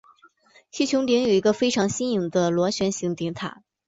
[0.71, 3.61] 其穹顶有一个非常新颖的螺旋形顶塔。